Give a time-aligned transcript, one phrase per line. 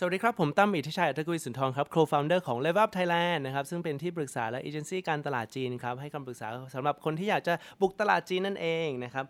[0.00, 9.24] สวัสดีครับ ผมตั้มอิทธิชัยอัตกุลสุนทรครับ co-founder ของ Level Up Thailand นะครับ ซึ่งเป็นที่ปรึกษาและเอเจนซี่การตลาดจีนครับ ให้คำปรึกษาสำหรับคนที่อยากจะบุกตลาดจีนนั่นเองนะครับ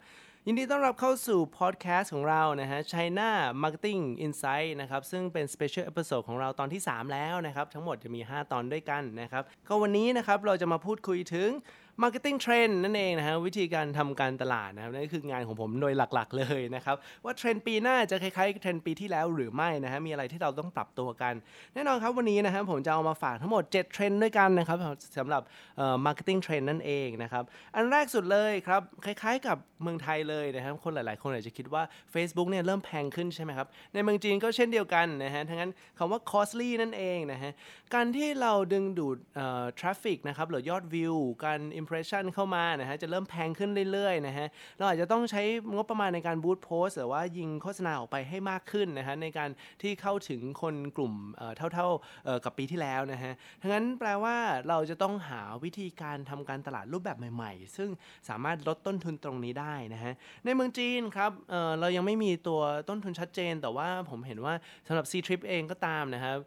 [0.46, 3.28] ยินดีต้อนรับเข้าสู่พอดแคสต์ของเรานะฮะ China
[3.62, 11.48] Marketing Insight นะครับ ซึ่งเป็น Special Episode ของเราตอนที่ 3 แล้วนะครับ ทั้งหมดจะมี 5 ตอนด้วยกันนะครับ ก็วันนี้นะครับเราจะมาพูดคุยถึง
[12.02, 21.34] Marketing Trend นั่นเองนะฮะวิธีการทำการตลาดนะครับนั่นก็คืองานของผมโดยหลักๆ เลยนะครับ ว่าเทรนด์ปีหน้าจะคล้ายๆเทรนด์ปีที่แล้วหรือไม่นะฮะมีอะไรที่เราต้องปรับตัวกัน
[21.74, 24.78] แน่นอนครับวันนี้นะครับผมจะเอามาฝากทั้งหมด 7 เทรนด์ด้วยกันนะครับ
[25.18, 25.42] สำหรับ
[25.78, 31.82] เอ่อ Marketing Trend นั่นเองนะครับอันแรกสุดเลยครับคล้ายๆ กับเมืองไทยเลยนะครับคนหลายๆ คนอาจจะคิดว่า
[32.14, 37.52] Facebook เนี่ยเริ่มแพงขึ้นใช่ไหมครับในเมืองจีนก็เช่นเดียวกันนะฮะทั้งนั้นคำว่า costly นั่นเองนะฮะ
[37.94, 44.46] การที่เราดึงดูดเอ่อ traffic นะครับหรือยอดวิวการ impression เข้ามานะฮะจะเริ่มแพงขึ้นเรื่อยๆนะฮะ
[44.78, 45.42] เราอาจจะต้องใช้
[45.74, 49.50] งบประมาณในการบูตโพสหรือว่ายิงโฆษณาออกไปให้มากขึ้นนะฮะในการ
[49.82, 54.36] ที่เข้าถึงคนกลุ่มเอ่อเท่าๆกับปีที่แล้วนะฮะทั้งนั้นแปลว่า
[54.68, 57.90] เราจะต้องหาวิธีการทำการตลาดรูปแบบใหม่ๆ ซึ่ง
[58.28, 60.12] สามารถลดต้นทุนตรงนี้ได้นะฮะ
[60.44, 64.54] ในเมืองจีนครับเเรายังไม่มีตัวต้นทุนชัดเจน แต่ว่าผมเห็นว่า
[64.88, 66.38] สำหรับ C Trip เองก็ตามนะครับ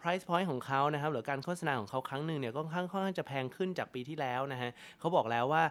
[0.00, 5.62] price point ของเขานะครับหรือการโฆษณาของเขาครั้งหนึ่งเนี่ยก็ค่อนข้างจะแพงขึ้นจากปีที่แล้วนะฮะเขาบอกแล้วว่า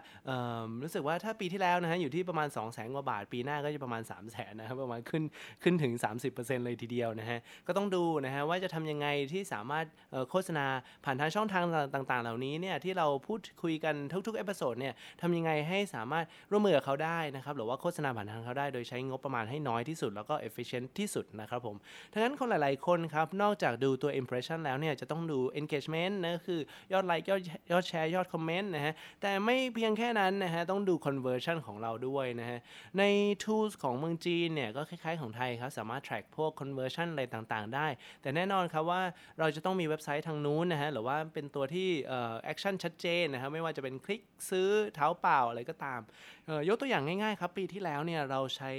[0.82, 5.22] รู้สึกว่าถ้าปีที่แล้วนะฮะอยู่ที่ประมาณ 2 0 0แสนกว่าบาท ปีหน้าก็จะประมาณ 3 0 0แสนนะครับประมาณขึ้น
[5.62, 5.92] ขึ้นถึง
[6.30, 9.86] 30%เลยทีเดียวนะฮะก็ต้องดูนะฮะว่าจะทำยังไงที่สามารถ
[10.30, 10.66] โฆษณา
[11.04, 13.94] ผ่านทางช่องทางต่าง ๆ เหล่านี้เนี่ยที่เราพูดคุยกัน
[14.26, 21.76] ทุกๆ episode เนี่ยทำยังไงให้สามารถร่วมมือกับเขาได้นะครับหรือว่าโฆษณาผ่านทางเขาได้โดยใช้งบประมาณให้น้อยที่สุด แล้วก็ efficient ที่สุดนะครับผม
[22.12, 26.60] ทั้งนั้นคนหลาย ๆ คนครับนอกจากดูตัว impression แล้วเนี่ยจะต้องดู engagement นะคือ
[26.92, 28.85] ยอดไลค์ยอดยอดแชร์ยอดคอมเมนต์นะฮะ
[29.22, 32.58] แต่ไม่เพียงแค่นั้นนะฮะ ต้องดู conversion ของเราด้วยนะฮะ
[32.98, 33.04] ใน
[33.42, 37.86] tools ของเมืองจีนเนี่ย ก็คล้ายๆของไทยครับ สามารถ track พวก conversion อะไรต่างๆ ได้
[38.22, 39.02] แต่แน่นอนครับว่า
[39.38, 44.20] เราจะต้องมีเว็บไซต์ทางนู้นนะฮะ หรือว่าเป็นตัวที่เอ่อ action ชัดเจนนะครับไม่ว่าจะเป็นคลิก
[44.50, 46.00] ซื้อเท้าเปล่าอะไรก็ตาม
[46.68, 48.70] ยกตัวอย่างง่ายๆครับ ปีที่แล้วเนี่ยเราใช้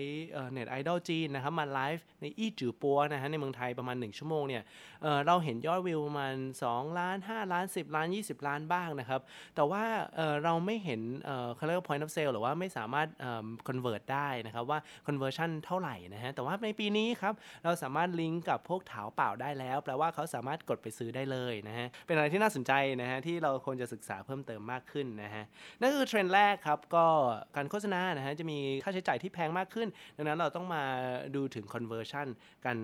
[0.52, 4.64] เน็ตไอดอลจีนนะครับมาไลฟ์ในอี้จือปัวนะฮะในเมืองไทยประมาณ 1 ชั่วโมงเนี่ย
[5.02, 6.36] เเราเห็นยอดวิวประมาณ
[6.68, 9.22] 2 ล้าน 5 ล้าน 10 ล้าน 20 ล้านบ้างนะครับ
[9.56, 9.84] แต่ว่า
[10.16, 25.44] เเราไม่เห็นเอ่อเขาเรียกว่า point of sale หรือว่าไม่สามารถเอ่อ convert ได้นะครับว่า conversion เท่าไหร่นะฮะแต่ว่าในปีนี้ครับเราสามารถลิงก์กับพวกถาวเปล่าได้แล้วแปลว่าเขาสามารถกดไปซื้อได้เลยนะฮะเป็นอะไรที่น่าสนใจนะฮะที่เราควรจะศึกษาเพิ่มเติมมากขึ้นนะฮะ
[25.82, 27.06] นั่นคือเทรนด์แรกครับก็
[27.56, 29.88] การโฆษณานะฮะจะมีค่าใช้จ่ายที่แพงมากขึ้น
[30.18, 30.84] ดังนั้นเราต้องมา
[31.36, 32.28] ดูถึง conversion
[32.66, 32.78] กัน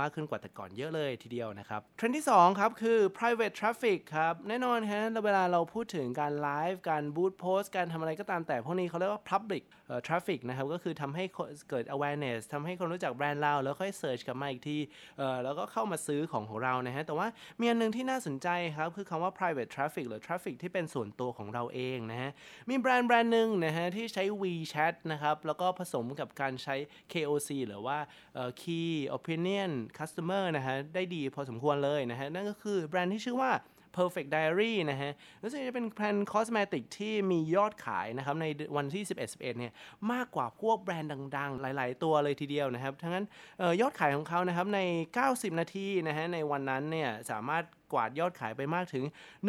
[0.00, 11.24] มากขึ้นกว่าแต่ก่อนเยอะเลยทีเดียวนะครับเทรนด์ที่สองครับคือ private traffic ครับแน่นอนฮะเวลาเราพูดถึงการไลฟ์การบูตโพสการทำอะไรก็ตามแต่พวกนี้เขาเรียกว่า public เอ่อ traffic นะครับ ก็คือทำให้
[11.70, 14.78] เกิด awareness ทำให้คนรู้จักแบรนด์เรา แล้วค่อย search กลับมาอีกที
[15.18, 17.26] เอ่อแล้วก็เข้ามาซื้อของของเรานะฮะแต่ว่า
[17.60, 22.30] มีอันหนึงที่น่าสนใจครับ คือคำว่า private traffic หรือ traffic ที่เป็นส่วนตัวของเราเองนะฮะ
[22.70, 26.76] มีแบรนด์แบรนด์หนึ่งนะฮะที่ใช้ WeChat นะครับแล้วก็ผสมกับการใช้
[27.12, 27.98] KOC หรือว่า
[28.34, 33.52] เอ่อ Key Opinion Customer นะฮะได้ดีพอสมควรเลยนะฮะนั่นก็คือแบรนด์ที่ชื่อว่า
[33.96, 35.12] Perfect Diary นะฮะ
[35.42, 38.46] รู้สึกจะเป็นแบรนด์คอสเมติกที่มียอดขายนะครับใน
[38.76, 39.72] วันที่ 11 11เนี่ย
[40.12, 43.24] มากกว่าพวกแบรนด์ดัง ๆ หลาย ๆ ตัวเลยทีเดียวนะครับทั้งนั้น
[43.60, 44.80] ออยอดขายของเขานะครับใน
[45.20, 49.04] 90 นาทีนะฮะในวันนั้นเนี่ยสามารถ กวาดยอดขายไปมากถึง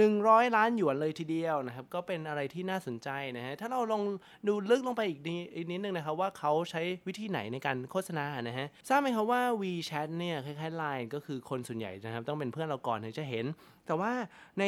[0.06, 4.03] 100 ล้านหยวนเลยทีเดียวนะครับ ก็เป็นอะไรที่น่าสนใจนะฮะ ถ้าเราลอง
[4.47, 13.47] ดูลึกลงไปอีกนิดอีกนิดนึงนะครับว่าเขาใช้วิธีไหนในการโฆษณานะฮะ ทราบไหมครับว่า WeChat เนี่ยคล้ายๆ Line ก็คือคนส่วนใหญ่นะครับ ต้องเป็นเพื่อนเราก่อนถึงจะเห็น
[13.88, 14.14] แต่ว่า
[14.59, 14.64] ใน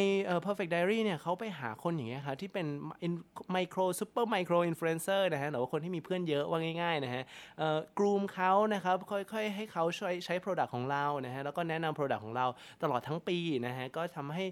[0.46, 2.68] perfect diary เนี่ยเขาไปหาคนอย่างเงี้ยครับที่เป็น
[3.52, 7.24] micro super micro influencer นะฮะหรือว่าคนที่มีเพื่อนเยอะว่าง่ายๆนะฮะ
[7.58, 12.46] เอ่อ groom เขานะครับค่อยๆให้เขาช่วยใช้ Product ของเรานะฮะแล้วก็แนะนำ Product ของเรา
[12.84, 13.38] ตลอดทั้งปี
[13.68, 14.46] นะฮะก็ทำให้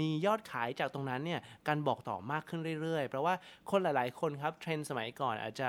[0.00, 3.34] มียอดขายจากตรงนั้นเนี่ยการบอกต่อมากขึ้นเรื่อยๆ เพราะว่า
[3.70, 5.68] คนหลายๆคนครับเทรนด์สมัยก่อนอาจจะ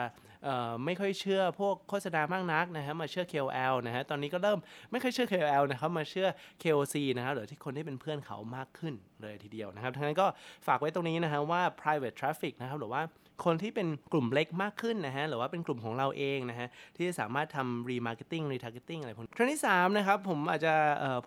[0.85, 4.59] ไม่ค่อยเชื่อพวกโฆษณามากนักนะฮะมาเชื่อ KOL นะฮะตอนนี้ก็เริ่ม
[4.91, 6.27] ไม่ค่อยเชื่อ KOL นะครับมาเชื่อ
[6.63, 10.27] KOC นะครับหรือที่คนที่เป็นเพื่อนเขามากขึ้นเลยทีเดียวนะครับทั้งนั้นก็
[10.67, 13.03] ฝากไว้ตรงนี้นะฮะว่า private traffic นะครับหรือว่า
[13.45, 20.73] คนที่เป็นกลุ่มเล็กมากขึ้นนะฮะหรือว่าเป็นกลุ่มของเราเองนะฮะที่สามารถทำ remarketing retargeting อะไรพวกนี้เทรนด์ที่3นะครับผมอาจจะ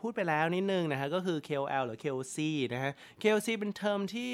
[0.01, 2.37] พูดไปแล้วนิดนึงนะฮะก็คือ KOL หรือ KOC
[2.75, 2.93] นะฮะ
[3.23, 4.33] KOC เป็นเทอมที่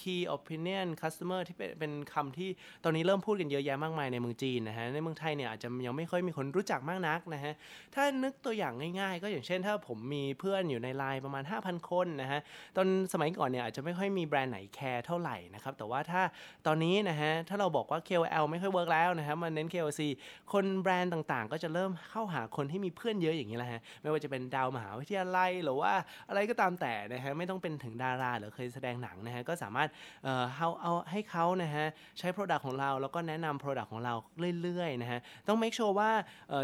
[0.00, 2.50] key opinion customer ที่เป็นเป็นคำที่
[2.84, 7.52] ตอนนี้เริ่มพูดกันเยอะแยะมากมายในเมืองจีนนะฮะในเมืองไทยเนี่ยอาจจะยังไม่ค่อยมีคนรู้จักมากนักนะฮะ
[7.94, 12.40] ถ้านึกตัวอย่างง่าย ๆ ก็อย่างเช่น ถ้าผมมีเพื่อนอยู่ในไลน์ประมาณ 5,000 คนนะฮะ
[12.76, 16.22] ตอนสมัยก่อนเนี่ยอาจจะไม่ค่อยมีแบรนด์ไหนแคร์เท่าไหร่นะครับแต่ว่าถ้า
[16.66, 20.00] ตอนนี้นะฮะถ้าเราบอกว่า KOL ไม่ค่อยเวิร์กแล้วนะครับมันเน้น KOC
[20.52, 25.92] คนแบรนด์ต่างๆ ก็จะเริ่มเข้าหาคนที่มีเพื่อนเยอะอย่างนี้แหละฮะไม่ว่าจะเป็นดาวมหาวิทยาลัยหรือว่า
[26.28, 29.88] อะไรก็ตามแต่นะฮะไม่ต้องเป็นถึงดาราหรือเคยแสดงหนังนะฮะก็สามารถ
[30.24, 31.86] เอ่อเอาเอาให้เขานะฮะ
[32.18, 34.14] ใช้ Product ของเราแล้วก็แนะนำ Product ของเรา
[34.62, 36.10] เรื่อยๆนะฮะต้อง make sure ว่า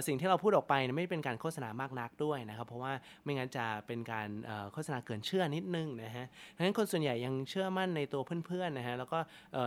[0.06, 2.93] สิ่งที่เราพูดออกไปไม่เป็นการโฆษณามากนักด้วยนะครับ เพราะว่า
[3.25, 4.29] ไม่งั้นจะเป็นการ
[4.73, 6.26] โฆษณาเกินเชื่อนิดนึงนะฮะ
[6.56, 9.19] ดังนั้นคนส่วนใหญ่ยังเชื่อมั่นในตัวเพื่อนๆนะฮะแล้วก็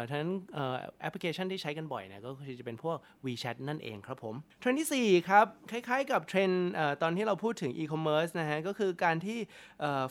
[0.09, 0.31] ทั้งนั้น
[1.01, 6.69] แอปพลิเคชันที่ใช้กันบ่อยนะก็คือจะเป็นพวก WeChat นั่นเองครับผมเทรนด์ที่4ครับคล้ายๆกับเทรนด์
[7.01, 9.37] ตอนที่เราพูดถึง e-commerce นะฮะก็คือการที่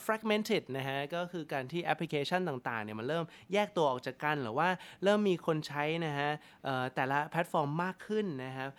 [0.05, 4.69] fragmented นะฮะก็คือการที่แอปพลิเคชันต่างๆเนี่ยมันเริ่มแยกตัวออกจากกันหรือว่า
[5.03, 6.29] เริ่มมีคนใช้นะฮะ
[6.95, 8.69] แต่ละแพลตฟอร์มมากขึ้นนะครับ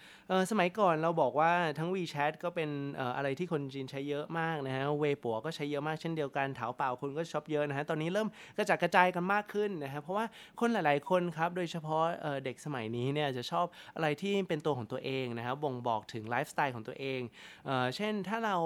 [0.50, 2.70] สมัยก่อนเราบอกว่าทั้ง WeChat ก็เป็น
[3.16, 10.25] อะไรที่คนจีนใช้เยอะมากนะฮะเวปัวก็ใช้เยอะมากเช่นเดียวกัน Taobao คนก็ช็อปเยอะนะฮะตอนนี้เริ่มกระจัดกระจายกันมากขึ้นนะฮะเพราะว่า
[10.60, 12.04] คนหลายๆคนครับโดยเฉพาะ
[12.44, 13.66] เด็กสมัยนี้เนี่ยจะชอบ
[13.96, 17.20] อะไรที่เป็นตัวของตัวเองนะครับบ่งบอกถึงไลฟ์สไตล์ของตัวเอง
[17.66, 18.56] เออเช่นถ้าเรา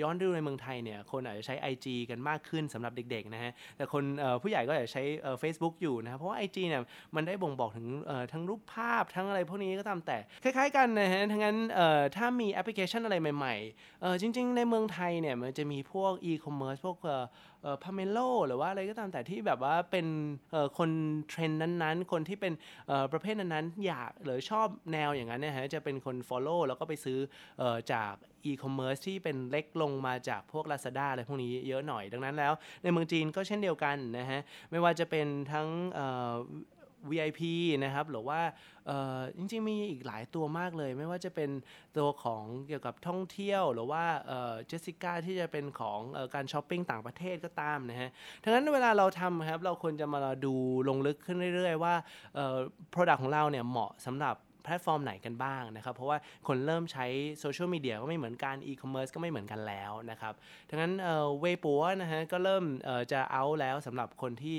[0.00, 4.04] ย้อนดูในเมืองไทยเนี่ยคนอาจจะใช้ IG กันมากขึ้นสำหรับเด็กๆนะฮะแต่คน
[4.42, 5.02] ผู้ใหญ่ก็อาจจะใช้
[5.40, 6.82] เฟซบุ๊กอยู่นะครับเพราะว่า IG เนี่ย
[7.16, 7.86] มันได้บ่งบอกถึง
[8.32, 11.58] ทั้งรูปภาพทั้งอะไรพวกนี้ก็ตามแต่คล้ายๆกันนะฮะทั้งนั้น
[12.16, 17.16] ถ้ามีแอปพลิเคชันอะไรใหม่ๆจริง ๆ ในเมืองไทยเนี่ยมันจะมีพวกอีคอมเมิร์ซพวกเอ่
[17.74, 20.06] อ Pomelo หรือว่าอะไรก็ตามแต่ที่แบบว่าเป็น
[20.78, 20.90] คน
[21.28, 22.52] เทรนด์นั้นๆ คนที่เป็น
[23.12, 27.18] ประเภทนั้นๆ อยากหรือชอบแนวอย่างนั้นเนี่ยฮะจะเป็นคน follow แล้วก็ไปซื้อ
[27.92, 28.12] จาก
[28.44, 35.68] อีคอมเมิร์ซที่เป็นเล็กลงมาจากพวก Lazada อะไรพวกนี้เยอะหน่อยดังนั้นแล้ว ในเมืองจีนก็เช่นเดียวกันนะฮะไม่ว่าจะเป็นทั้ง
[37.10, 37.42] VIP
[37.84, 38.40] นะครับหรือว่า
[39.36, 41.50] จริงๆมีอีกหลายตัวมากเลย ไม่ว่าจะเป็น
[41.96, 44.04] ตัวของเกี่ยวกับท่องเที่ยว หรือว่า
[44.66, 48.10] เจสสิก้าที่จะเป็นของอการช้อปปิ้งต่างประเทศก็ตามนะฮะ
[48.42, 50.54] ทั้งนั้นเวลาเราทำครับเราควรจะมาดู
[50.88, 51.94] ลงลึกขึ้นเรื่อยๆ ว่า
[52.94, 56.18] product ของเราเนี่ยเหมาะสำหรับ แพลตฟอร์มไหนกันบ้างนะครับ เพราะว่า
[56.48, 57.06] คนเริ่มใช้
[57.40, 60.32] โซเชียลมีเดียก็ไม่เหมือนกันอีคอมเมิร์ซก็ไม่เหมือนกันแล้วนะครับ
[60.70, 60.92] ดังนั้น
[61.40, 62.64] เวปัวนะฮะก็เริ่ม
[63.12, 64.56] จะเอาแล้วสำหรับคนที่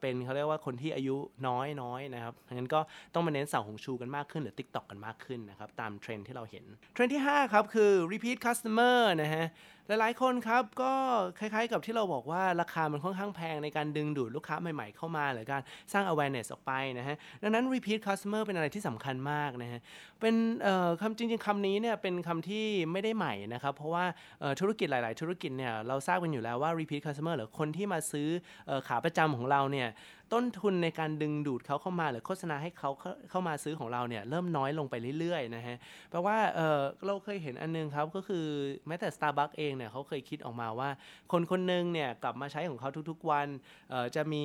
[0.00, 1.16] เป็นเขาเรียกว่าคนที่อายุ
[1.48, 2.80] น้อยน้อยนะครับดังนั้นก็
[3.14, 6.64] ต้องมาเน้นเสาของชูกันมากขึ้นหรือ TikTok กันมากขึ้นนะครับตามเทรนที่เราเห็น
[6.94, 9.46] เทรนที่ 5 ครับ คือ repeat customer นะฮะ
[9.88, 10.92] หลายๆ คนครับก็
[11.38, 15.62] คล้ายๆ กับที่เราบอกว่าราคามันค่อนข้างแพงในการดึงดูดลูกค้าใหม่ๆเข้ามาหรือการ
[15.92, 19.80] สร้าง awareness ออกไปนะฮะดังนั้น repeat customer เป็นอะไรที่สำคัญมากนะฮะ
[20.20, 20.34] เป็น
[21.00, 24.04] คำจริงๆคำนี้เนี่ยเป็นคำที่ไม่ได้ใหม่นะครับเพราะว่า
[24.60, 28.28] ธุรกิจหลาย ๆ ธุรกิจเนี่ยเราทราบกันอยู่แล้วว่า repeat customer หรือคนที่มาซื้อ
[28.88, 29.88] ขาประจำของเราเนี่ย
[30.34, 32.90] ต้นทุนในการดึงดูดเขาเข้ามาหรือโฆษณาให้เขา
[33.30, 35.76] เข้ามาซื้อของเราเนี่ยเริ่มน้อยลงไปเรื่อยๆนะฮะ
[36.10, 38.46] แปลว่าเเราเคยเห็นอันนึงครับก็คือ
[38.86, 40.88] แม้แต่ Starbucks เองเนี่ยเขาเคยคิดออกมาว่า
[41.32, 43.48] คนคนหนึ่งเนี่ยกลับมาใช้ของเขาทุกๆวัน
[44.16, 44.44] จะมี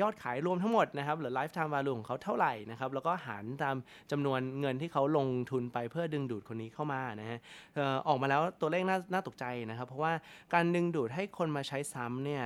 [0.00, 3.76] ยอดขายรวมทั้งหมดนะครับหรือ lifetime value ของเขาเท่าไหร่นะครับแล้วก็หารตาม
[4.10, 7.38] จำนวนเงินที่เขาลงทุนไปเพื่อดึงดูดคนนี้เข้ามานะฮะ
[8.08, 10.12] ออกมาแล้วตัวเลขนน่าตกใจนะครับ เพราะว่า
[10.54, 12.44] การดึงดูดให้คนมาใช้ซ้ำเนี่ย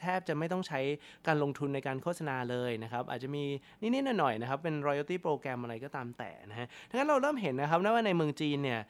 [0.00, 0.80] แทบจะไม่ต้องใช้
[1.26, 3.44] การลงทุนในการโฆษณาเลยนะครับอาจจะมี
[3.80, 8.80] นิดๆหน่อยๆนะครับเป็น royalty โปรแกรมอะไรก็ตามแต่นะฮะดังนั้นเราเริ่มเห็นนะครับว่าในเมืองจีนเนี่ย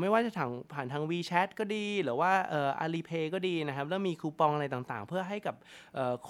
[0.00, 5.54] ไม่ว่าจะทางผ่านทาง WeChat ก็ดี หรือว่าอ่อ Alipay ก็ดีนะครับแล้วมีคูปองอะไรต่างๆ เพื่อให้กับ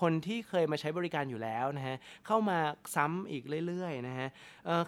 [0.00, 2.59] คนที่เคยมาใช้บริการอยู่แล้วนะฮะเข้ามา
[2.94, 4.28] ซ้ำอีกเรื่อยๆนะฮะ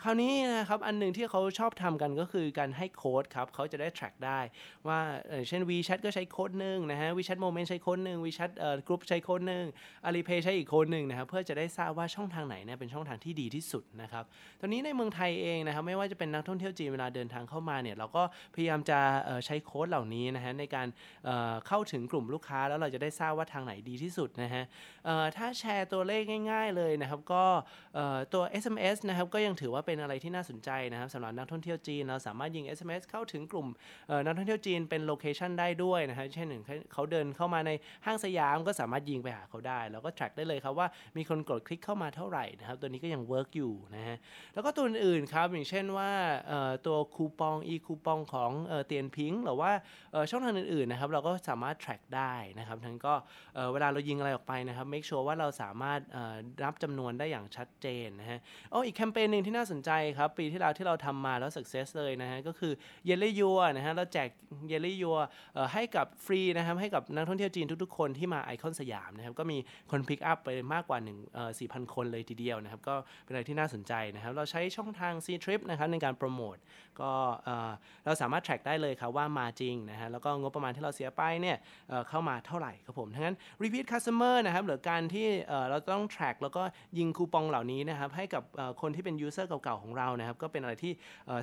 [0.03, 4.41] คราวนี้นะครับอันหนึ่งที่เขาชอบทำกันก็คือการให้โค้ดครับเขาจะได้ track ได้
[4.89, 4.99] ว่า
[5.49, 8.51] เช่น WeChat ก็ใช้โค้ดหนึ่งนะฮะ WeChat Moment ใช้โค้ดหนึ่ง WeChat
[8.87, 9.65] กรุ๊ปใช้โค้ดหนึ่ง
[10.07, 14.25] Alipay ใช้อีกโค้ดหนึ่งนะครับเพื่อจะได้ทราบว่าช่องทางไหนเนี่ยเป็นช่องทางที่ดีที่สุดนะครับ
[14.61, 18.23] ตอนนี้ในเมืองไทยเองนะครับไม่ว่าจะเป็นนักท่องเที่ยวจีนเวลาเดินทางเข้ามาเนี่ยเราก็
[18.55, 18.99] พยายามจะ
[19.47, 20.87] ใช้โค้ดเหล่านี้นะฮะในการ
[21.67, 24.65] เข้าถึงกลุ่มลูกค้าแล้วเราจะได้ทราบว่าทางไหนดีที่สุดนะฮะ
[25.37, 27.45] ถ้าแชร์ตัวเลขง่าย ๆ เลยนะครับก็
[28.35, 33.67] ตัว SMS นะครับก็ยังถือว่าเป็นอะไรที่น่าสนใจนะครับสำหรับนักท่องเที่ยวจีนเราสามารถยิง SMS เข้าถึงกลุ่ม
[34.25, 37.71] นักท่องเที่ยวจีนเป็น location ได้ด้วยนะฮะเช่นหนึ่งเขาเดินเข้ามาใน
[38.07, 40.87] ห้างสยามก็สามารถยิงไปหาเขาได้ แล้วก็ track ได้เลยครับว่า
[41.17, 44.17] มีคนกดคลิกเข้ามาเท่าไหร่นะครับ ตัวนี้ก็ยังเวิร์กอยู่นะฮะ
[44.55, 46.11] แล้วก็ตัวอื่นๆครับอย่างเช่นว่า
[46.87, 48.51] ตัวคูปอง e คูปองของ
[48.87, 49.71] Dianping หรือว่า
[50.31, 53.15] ช่องทางอื่นๆนะครับเราก็สามารถ track ได้นะครับทั้งก็
[53.73, 56.01] เวลาเรายิงอะไรออกไปนะครับ make sure ว่าเราสามารถ
[56.65, 58.39] รับจำนวนได้อย่างชัดเจนนะฮะ
[58.73, 62.73] อ๋ออีกแคมเปญหนึ่งที่น่าสนใจครับ ปีที่แล้วที่เราทำมาแล้ว success เลยนะฮะก็คือ
[63.07, 64.29] เยลลี่ยัวนะฮะเราแจก
[64.69, 65.19] เยลลี่ยัว
[65.73, 69.59] ให้กับฟรีนะครับให้กับนักท่องเที่ยวจีนทุกๆคนที่มาไอคอนสยามนะครับก็มี
[69.91, 76.57] คน pick up ไปมากกว่า1 4 0 0 0 คนเลยทีเดียวนะครับ ก็เป็นอะไรที่น่าสนใจนะครับ เราใช้ช่องทาง Ctrip นะครับในการโปรโมท
[77.01, 77.11] ก็
[78.05, 81.57] เราสามารถ track ได้เลยครับว่ามาจริงนะฮะแล้วก็งบประมาณที่เราเสียไปเนี่ย
[82.09, 85.27] เข้ามาเท่าไหร่ครับผมทั้งนั้น repeat customer นะครับหรือการที่
[85.71, 86.63] เราต้อง track แล้วก็
[86.99, 88.43] ยิงคูปองเหล่านี้นะครับให้กับ
[88.81, 90.93] คนที่เป็น user เก่าๆของเรานะครับก็เป็นอะไรที่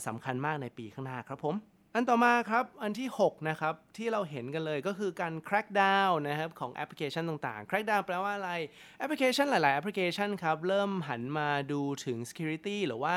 [0.07, 8.51] สำคัญมากในปีข้างหน้าครับผม อันต่อมาครับอันที่ 6 นะครับ ที่เราเห็นกันเลยก็คือการ crack down นะครับของแอปพลิเคชันต่างๆ crack down แปลว่าอะไร
[9.00, 13.15] แอปพลิเคชันหลาย ๆ แอปพลิเคชันครับ เริ่มหันมาดูถึง security หรือว่า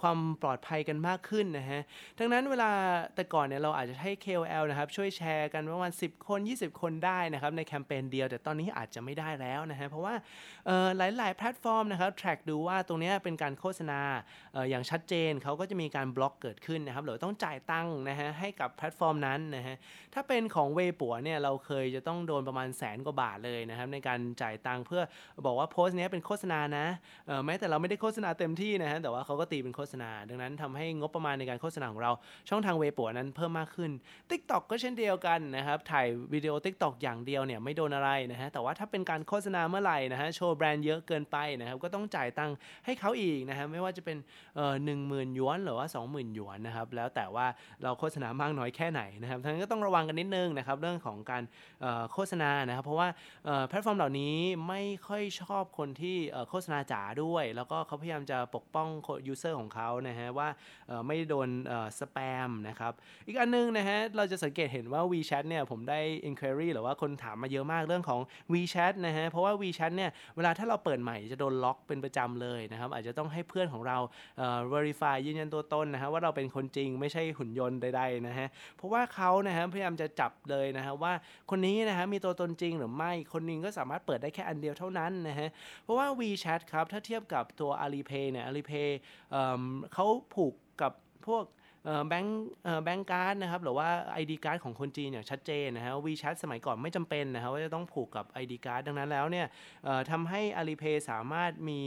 [0.00, 1.80] ความปลอดภัยกันมากขึ้นนะฮะ
[2.18, 2.70] ดังนั้นเวลา
[3.14, 10.14] แต่ก่อนเนี่ยเราอาจจะให้ KOL นะครับ ช่วยแชร์กันประมาณ 10 คน 20 คนได้นะครับ ในแคมเปญเดียว แต่ตอนนี้อาจจะไม่ได้แล้วนะฮะเพราะว่า
[10.96, 14.00] หลาย ๆ แพลตฟอร์มนะครับ track ดูว่าตรงนี้เป็นการโฆษณา
[14.70, 19.76] อย่างชัดเจนเขาก็จะมีการบล็อกเกิดขึ้นนะครับหรือต้องจ่ายตังค์นะฮะให้กับแพลตฟอร์มนั้นนะฮะ
[20.14, 25.02] ถ้าเป็นของเวปัวเนี่ยเราเคยจะต้องโดนประมาณแสนกว่าบาทเลยนะครับในการจ่ายตังค์เพื่อ
[25.46, 26.86] บอกว่าโพสต์นี้เป็นโฆษณานะ
[27.46, 32.12] แม้แต่เราไม่ได้โฆษณาเต็มที่นะฮะแต่ว่าเขาก็ตีเป็นโฆษณา ดังนั้นทำให้งบประมาณในการโฆษณาของเรา
[32.48, 33.90] ช่องทางเวปัวนั้นเพิ่มมากขึ้น
[34.30, 44.16] Tik t o อกก็เช่นเดียวกันนะครับถ่ายวิดีโอ Tik t o อกอย่างเดียวเนี่ยไม่โดนอะไรนะฮะแต่ว่าถ้าเป็นการโฆษณาเมื่อไหร่นะฮะโชว์แบรนด์เยอะเกินไปนะครับก็ต้องจ่ายตังค์ให้เขาอีกนะฮะไม่ว่าจะเป็น
[44.84, 47.46] หนึ่งหมื่นหยวนหรือว่า 20,000หยวนนะครับแล้วแต่ว่า
[47.82, 51.42] เราโฆษณามากน้อยแค่ไหนนะครับทั้งนั้นก็ต้องระวังกันนิดนึงนะครับเรื่องของการ
[52.12, 53.08] โฆษณานะครับเพราะว่า
[53.68, 54.36] แพลตฟอร์มเหล่านี้
[54.68, 56.16] ไม่ค่อยชอบคนที่
[56.48, 58.88] โฆษณาจ๋าด้วย แล้วก็เขาพยายามจะปกป้อง
[59.26, 60.48] user ของเขานะฮะว่า
[61.06, 61.48] ไม่โดน
[62.00, 62.92] สแปมนะครับ
[63.26, 68.20] อีกอันนึงนะฮะเราจะสังเกตเห็นว่า WeChat เนี่ยผมได้ inquiry หรือว่าคนถามมาเยอะมากเรื่องของ
[68.52, 73.98] WeChat นะฮะเพราะว่า WeChat เนี่ยเวลาถ้าเราเปิดใหม่จะโดนล็อกเป็นประจำเลยนะครับอาจจะต้องให้เพื่อนของเรา
[74.72, 81.12] verify ยืนยันตัวตนนะฮะว่าเราเป็นคนจริงไม่ใช่หุ่นยนต์ใดๆนะฮะเพราะว่าเขานะฮะพยายามจะจับเลยนะฮะว่า
[81.50, 85.48] คนนี้นะฮะมีตัวตนจริงหรือไม่คนนึงก็สามารถเปิดได้แค่อันเดียวเท่านั้นนะฮะ
[85.82, 88.90] เพราะว่า WeChat ครับถ้าเทียบกับตัว Alipay เนี่ย Alipay
[89.30, 90.92] เเขาผูกกับ
[91.28, 91.44] พวก
[92.08, 92.44] แบงค์
[92.84, 93.88] แบงค์การ์ดนะครับหรือว่า
[94.22, 99.46] ID การ์ดของคนจีนเนี่ยชัดเจนนะฮะ WeChat สมัยก่อนไม่จำเป็นนะครับว่าจะต้องผูกกับ ID การ์ดดังนั้นแล้วเนี่ย
[100.10, 101.80] ทำให้ Alipay สามารถมี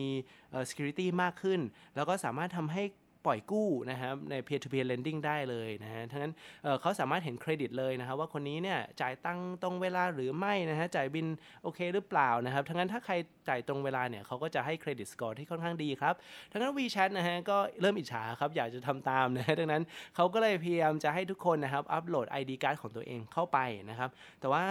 [0.70, 1.60] security มากขึ้น
[1.96, 2.84] แล้วก็สามารถทำให้
[3.28, 11.28] ปล่อยกู้นะครับใน peer to peer lending ได้เลยนะฮะทั้งนั้นเเขาสามารถเห็นเครดิตเลยนะครับว่าคนนี้เนี่ยจ่ายตังตรงเวลาหรือไม่นะฮะจ่ายบิล
[11.64, 13.14] โอเคหรือเปล่านะครับดังนั้นถ้าใคร
[13.50, 16.14] จ่ายตรงเวลาเนี่ยเขาก็จะให้ credit score ที่ค่อนข้างดีครับ
[16.52, 19.84] ทั้งนั้น WeChat นะฮะก็เริ่มอิจฉาครับอยากจะทำตามนะฮะดังนั้น
[20.16, 24.64] เขาก็เลยพยายามจะให้ทุกคนนะครับอัปโหลด ID card ของตัวเองเข้าไปนะครับแต่ว่า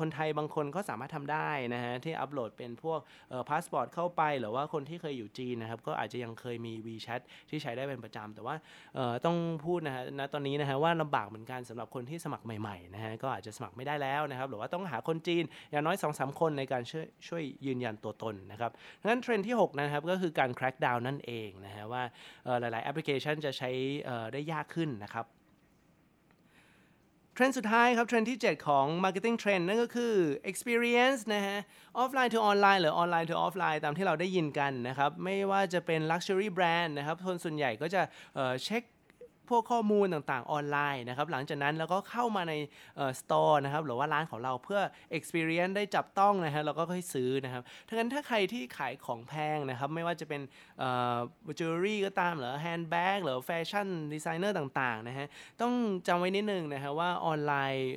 [0.00, 3.00] คนไทยบางคนก็สามารถทำได้นะฮะที่อัปโหลดเป็นพวก
[3.48, 8.54] พาสปอร์ตเข้าไป หรือว่าคนที่เคยอยู่จีนนะครับก็อาจจะยังเคยมี WeChat ที่ใช้ได้เป็นประจำ แต่ว่า
[9.24, 18.70] ต้องพูดนะฮะณตอนนี้นะฮะว่าลำบากเหมือนกันสำหรับคนที่สมัครใหม่ๆนะฮะก็อาจจะสมัครไม่ได้แล้วนะครับหรือว่าต้องหาคนจีนอย่างน้อย2อสคนในการช่วยช่วยยืนยันตัวตนนะครับ
[19.08, 22.02] งั้นเทรนด์ที่ 6 นะครับก็คือการ crack down นั่นเองนะฮะว่า
[22.60, 23.70] หลายๆแอปพลิเคชันจะใช้
[24.32, 25.26] ได้ยากขึ้นนะครับ
[27.34, 30.14] เทรนด์สุดท้ายครับเทรนด์ที่ 7 ของ Marketing Trend นั่นก็คือ
[30.50, 31.58] experience นะฮะ
[32.02, 38.02] offline to online หรือ online to offline ตามที่เราได้ยินกันนะครับ ไม่ว่าจะเป็น luxury brand นะครับคนส่วนใหญ่ก็จะ
[38.64, 38.82] เช็ค
[39.52, 42.54] พวกข้อมูลต่างๆออนไลน์นะครับหลังจากนั้นเราก็เข้ามาใน
[43.20, 44.80] store นะครับหรือว่าร้านของเราเพื่อ
[45.16, 50.40] experience ได้จับต้องนะฮะเราก็ค่อยซื้อนะครับดังนั้นถ้าใครที่ขายของแพงนะครับไม่ว่าจะเป็น
[51.58, 55.26] จิวเวลรี่ก็ตามหรือ handbag หรือ fashion designer ต่างๆนะฮะ
[55.60, 55.72] ต้อง
[56.06, 57.92] จำไว้นิดนึงนะฮะว่า online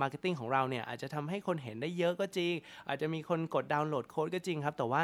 [0.00, 2.52] marketing ของเราเนี่ยอาจจะทำให้คนเห็นได้เยอะก็จริง
[2.88, 5.02] อาจจะมีคนกดดาวน์โหลดโค้ดก็จริงครับแต่ว่า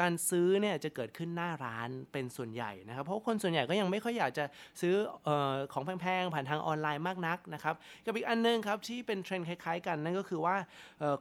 [0.00, 4.44] การซื้อเนี่ยจะเกิดขึ้นหน้าร้านเป็นส่วนใหญ่นะครับ เพราะคนส่วนใหญ่ก็ยังไม่ค่อยอยากจะ
[4.80, 4.94] ซื้อ
[5.26, 5.28] อ
[5.72, 7.74] ของแพงๆผ่านทางออนไลน์มากนักนะครับ
[8.06, 10.56] กับอีกอันนึงครับที่เป็นเทรนด์คล้ายๆ กันนั่นก็คือว่า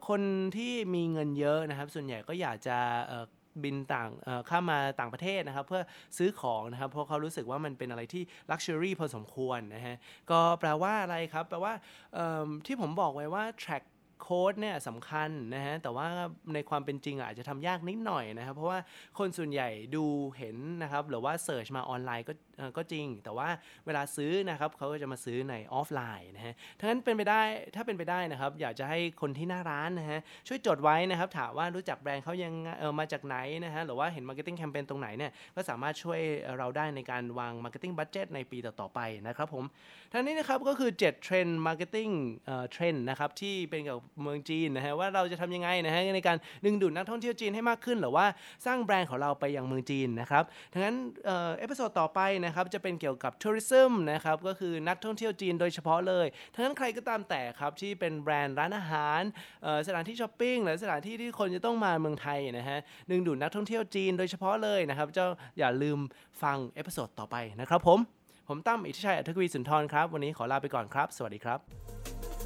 [0.07, 0.21] คน
[0.57, 2.77] ที่มีเงินเยอะนะครับ ส่วนใหญ่ก็อยากจะ
[3.63, 4.09] บินต่าง
[4.49, 5.81] ข้ามมาต่างประเทศนะครับ เพื่อ
[6.17, 9.95] ซื้อของนะครับ เพราะเขารู้สึกว่ามันเป็นอะไรที่ luxury พอสมควรนะฮะ
[10.31, 11.73] ก็แปลว่าอะไรครับ แปลว่า
[12.65, 13.83] ที่ผมบอกไว้ว่า track
[14.21, 16.07] code เนี่ยสำคัญนะฮะแต่ว่า
[16.53, 18.79] ในความเป็นจริงอาจจะทำยากนิดหน่อยนะครับ เพราะว่า
[19.19, 20.05] คนส่วนใหญ่ดู
[20.37, 22.33] เห็นนะครับ หรือว่า search มาออนไลน์ก็
[22.77, 23.49] ก็จริง แต่ว่า
[23.85, 27.41] เวลาซื้อนะครับเขาก็จะมาซื้อในออฟไลน์นะฮะดังนั้นเป็นไปได้
[27.75, 36.19] ถ้าเป็นไปได้นะครับ อยากจะให้คนที่หน้าร้านนะฮะช่วยจดไว้นะครับ ถามว่ารู้จักแบรนด์เขายังเออมาจากไหนนะฮะหรือว่าเห็น marketing campaign ตรงไหนเนี่ยก็สามารถช่วย
[36.57, 39.63] เราได้ในการวาง marketing budget ในปีต่อๆไปนะครับผม
[40.13, 42.09] ทั้งนี้นะครับก็คือ 7 เทรนด์ marketing
[42.71, 48.25] trend นะครับที่เป็นเกี่ยวกับเมืองจีนนะฮะว่าเราจะทำยังไงนะฮะในการดึงดูดนักท่องเที่ยวจีนให้มากขึ้น หรือว่า
[48.65, 50.95] สร้างแบรนด์ของเราไปยังเมืองจีนนะครับดังนั้น
[51.25, 59.21] เอ่อ episode ต่อไปนะครับจะเป็นเกี่ยวกับ tourism นะครับก็คือนักท่องเที่ยวจีนโดยเฉพาะเลยดังนั้นใครก็ตามแต่ครับที่เป็นแบรนด์ร้านอาหาร
[59.87, 65.27] สถานที่ช้อปปิ้งหรือสถานที่ที่คนจะต้องมาเมืองไทยนะฮะดึงดูดนักท่องเที่ยวจีนโดยเฉพาะเลยนะครับเจ้า
[65.59, 65.99] อย่าลืม
[66.43, 67.99] ฟัง episode ต่อไปนะครับผม
[68.49, 72.36] ผมตั้มอิทธิชัยอัธกวีสุนทรครับ วันนี้ขอลาไปก่อนครับ สวัสดีครับ